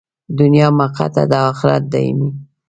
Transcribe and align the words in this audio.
دنیا 0.39 0.67
موقته 0.79 1.23
ده، 1.31 1.39
اخرت 1.51 1.83
دایمي. 1.93 2.29